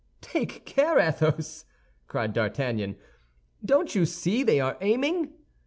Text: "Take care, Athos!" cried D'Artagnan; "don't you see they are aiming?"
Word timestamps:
"Take 0.21 0.65
care, 0.65 0.97
Athos!" 0.97 1.65
cried 2.07 2.33
D'Artagnan; 2.33 2.95
"don't 3.63 3.93
you 3.93 4.07
see 4.07 4.41
they 4.41 4.59
are 4.59 4.75
aiming?" 4.81 5.31